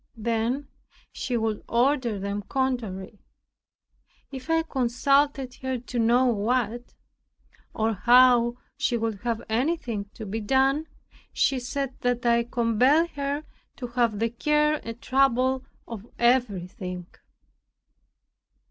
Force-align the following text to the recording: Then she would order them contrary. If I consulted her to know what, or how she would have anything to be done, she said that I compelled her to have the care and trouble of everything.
Then 0.17 0.67
she 1.11 1.37
would 1.37 1.63
order 1.69 2.17
them 2.17 2.41
contrary. 2.41 3.19
If 4.31 4.49
I 4.49 4.63
consulted 4.63 5.53
her 5.61 5.77
to 5.77 5.99
know 5.99 6.25
what, 6.25 6.95
or 7.75 7.93
how 7.93 8.57
she 8.77 8.97
would 8.97 9.19
have 9.19 9.43
anything 9.47 10.05
to 10.15 10.25
be 10.25 10.39
done, 10.39 10.87
she 11.31 11.59
said 11.59 11.93
that 11.99 12.25
I 12.25 12.45
compelled 12.45 13.11
her 13.11 13.43
to 13.75 13.87
have 13.89 14.17
the 14.17 14.31
care 14.31 14.81
and 14.83 14.99
trouble 14.99 15.65
of 15.87 16.07
everything. 16.17 17.05